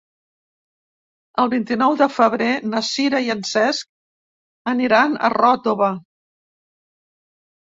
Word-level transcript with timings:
El 1.43 1.51
vint-i-nou 1.51 1.97
de 1.99 2.07
febrer 2.13 2.47
na 2.71 2.81
Sira 2.87 3.19
i 3.27 3.29
en 3.35 3.43
Cesc 3.51 3.91
aniran 4.73 5.15
a 5.15 5.31
Ròtova. 5.37 5.91